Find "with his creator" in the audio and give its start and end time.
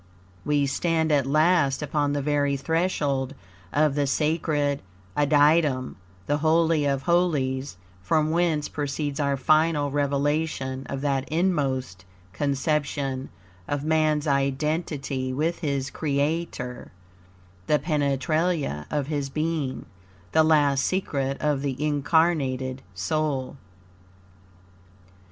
15.33-16.91